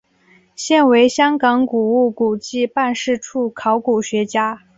[0.55, 4.63] 现为香港古物古迹办事处考古学家。